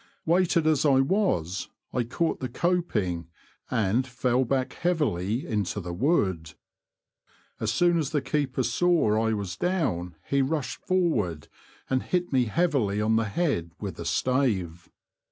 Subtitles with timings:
[0.25, 3.27] Weighted as I was I caught the coping,
[3.69, 6.55] and fell back heavily into the wood.
[7.59, 11.49] As soon as the keeper saw I was down he rushed forward
[11.87, 14.89] and hit me heavily on the head with a stave.